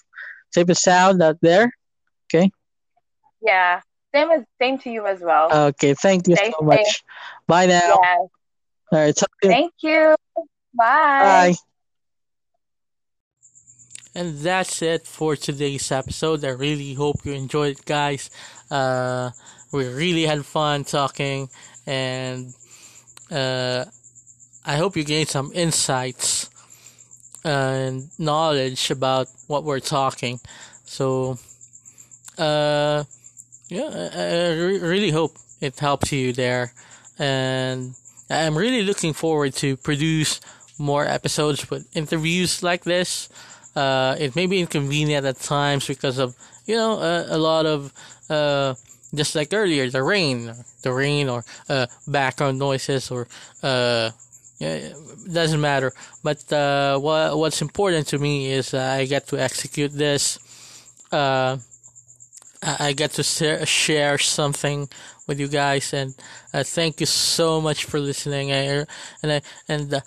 safe 0.51 0.67
and 0.67 0.77
sound 0.77 1.21
out 1.21 1.37
there. 1.41 1.71
Okay. 2.27 2.49
Yeah. 3.41 3.81
Same 4.13 4.31
as 4.31 4.43
same 4.61 4.77
to 4.79 4.89
you 4.89 5.05
as 5.05 5.21
well. 5.21 5.49
Okay, 5.69 5.93
thank 5.93 6.27
you 6.27 6.35
Stay 6.35 6.51
so 6.57 6.65
much. 6.65 7.03
Bye 7.47 7.65
now. 7.67 7.99
yes. 8.01 8.19
All 8.91 8.99
right, 8.99 9.15
talk 9.15 9.31
to 9.41 9.49
you. 9.49 9.53
Thank 9.53 9.73
you. 9.81 10.15
Bye. 10.73 11.53
Bye. 11.53 11.53
And 14.15 14.37
that's 14.39 14.81
it 14.81 15.07
for 15.07 15.35
today's 15.35 15.91
episode. 15.91 16.45
I 16.45 16.49
really 16.49 16.93
hope 16.93 17.25
you 17.25 17.33
enjoyed 17.33 17.79
it, 17.79 17.85
guys. 17.85 18.29
Uh, 18.69 19.31
we 19.71 19.87
really 19.87 20.23
had 20.23 20.45
fun 20.45 20.83
talking, 20.83 21.49
and 21.87 22.53
uh, 23.31 23.85
I 24.65 24.75
hope 24.77 24.95
you 24.95 25.03
gained 25.03 25.29
some 25.29 25.51
insights 25.53 26.49
and 27.43 28.09
knowledge 28.19 28.91
about 28.91 29.27
what 29.47 29.63
we're 29.63 29.79
talking. 29.79 30.39
So, 30.85 31.37
uh, 32.37 33.03
yeah, 33.73 34.09
I, 34.13 34.23
I 34.23 34.49
re- 34.53 34.79
really 34.79 35.09
hope 35.09 35.35
it 35.59 35.79
helps 35.79 36.11
you 36.11 36.31
there, 36.31 36.73
and 37.17 37.95
I'm 38.29 38.55
really 38.55 38.83
looking 38.83 39.13
forward 39.13 39.53
to 39.55 39.77
produce 39.77 40.41
more 40.77 41.05
episodes 41.05 41.69
with 41.69 41.89
interviews 41.95 42.61
like 42.61 42.83
this. 42.83 43.29
Uh, 43.75 44.15
it 44.19 44.35
may 44.35 44.45
be 44.45 44.59
inconvenient 44.59 45.25
at 45.25 45.39
times 45.39 45.87
because 45.87 46.19
of 46.19 46.35
you 46.67 46.75
know 46.75 47.25
a, 47.27 47.37
lot 47.37 47.65
of 47.65 47.91
uh, 48.29 48.75
just 49.15 49.33
like 49.33 49.51
earlier, 49.51 49.89
the 49.89 50.03
rain, 50.03 50.53
the 50.83 50.93
rain, 50.93 51.27
or 51.27 51.43
uh, 51.67 51.87
background 52.07 52.59
noises, 52.59 53.09
or 53.09 53.27
uh, 53.63 54.11
doesn't 55.31 55.61
matter. 55.61 55.91
But 56.21 56.53
uh, 56.53 56.99
what 56.99 57.37
what's 57.39 57.61
important 57.63 58.05
to 58.09 58.19
me 58.19 58.51
is 58.51 58.75
I 58.75 59.05
get 59.05 59.25
to 59.29 59.39
execute 59.39 59.93
this. 59.93 60.37
I 62.79 62.93
get 62.93 63.11
to 63.11 63.23
share, 63.23 64.17
something 64.17 64.89
with 65.27 65.39
you 65.39 65.47
guys, 65.47 65.93
and 65.93 66.15
uh, 66.53 66.63
thank 66.63 66.99
you 66.99 67.05
so 67.05 67.61
much 67.61 67.85
for 67.85 67.99
listening. 67.99 68.51
I, 68.51 68.85
and 69.21 69.31
I, 69.31 69.41
and 69.67 69.93
uh, 69.93 70.01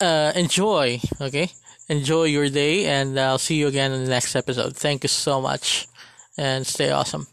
uh, 0.00 0.32
enjoy, 0.34 1.00
okay? 1.20 1.50
Enjoy 1.88 2.24
your 2.24 2.48
day, 2.48 2.86
and 2.86 3.18
I'll 3.18 3.38
see 3.38 3.56
you 3.56 3.68
again 3.68 3.92
in 3.92 4.04
the 4.04 4.10
next 4.10 4.34
episode. 4.36 4.76
Thank 4.76 5.04
you 5.04 5.08
so 5.08 5.40
much, 5.40 5.86
and 6.38 6.66
stay 6.66 6.90
awesome. 6.90 7.26